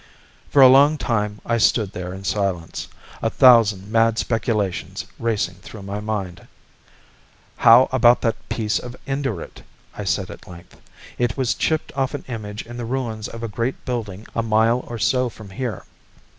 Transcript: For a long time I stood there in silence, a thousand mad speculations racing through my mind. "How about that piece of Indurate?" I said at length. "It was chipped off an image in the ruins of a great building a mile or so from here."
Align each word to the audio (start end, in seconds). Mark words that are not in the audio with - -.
For 0.49 0.63
a 0.63 0.67
long 0.67 0.97
time 0.97 1.39
I 1.45 1.59
stood 1.59 1.91
there 1.91 2.11
in 2.11 2.23
silence, 2.23 2.87
a 3.21 3.29
thousand 3.29 3.91
mad 3.91 4.17
speculations 4.17 5.05
racing 5.19 5.57
through 5.61 5.83
my 5.83 5.99
mind. 5.99 6.47
"How 7.57 7.87
about 7.91 8.21
that 8.21 8.49
piece 8.49 8.79
of 8.79 8.95
Indurate?" 9.05 9.61
I 9.95 10.03
said 10.05 10.31
at 10.31 10.47
length. 10.47 10.81
"It 11.19 11.37
was 11.37 11.53
chipped 11.53 11.91
off 11.95 12.15
an 12.15 12.25
image 12.27 12.65
in 12.65 12.77
the 12.77 12.85
ruins 12.85 13.27
of 13.27 13.43
a 13.43 13.47
great 13.47 13.85
building 13.85 14.25
a 14.33 14.41
mile 14.41 14.83
or 14.87 14.97
so 14.97 15.29
from 15.29 15.51
here." 15.51 15.85